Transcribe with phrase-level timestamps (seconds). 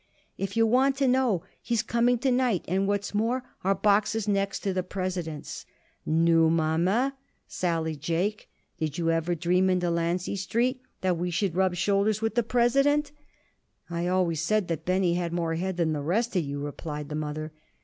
[0.35, 4.15] If you want to know, he is coming to night; and what's more, our box
[4.15, 5.63] is next to the President's."
[6.07, 7.11] "Nu, Mammeh,"
[7.47, 12.33] sallied Jake, "did you ever dream in Delancey Street that we should rub sleeves with
[12.33, 13.11] the President?"
[13.91, 17.13] "I always said that Benny had more head than the rest of you," replied the
[17.15, 17.51] mother.